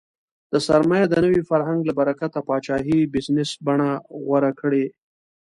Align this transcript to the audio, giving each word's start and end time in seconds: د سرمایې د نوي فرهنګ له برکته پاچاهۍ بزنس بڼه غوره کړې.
د 0.51 0.53
سرمایې 0.67 1.05
د 1.09 1.13
نوي 1.25 1.41
فرهنګ 1.49 1.79
له 1.85 1.93
برکته 1.99 2.39
پاچاهۍ 2.47 2.99
بزنس 3.13 3.49
بڼه 3.65 3.89
غوره 4.25 4.51
کړې. 4.59 4.85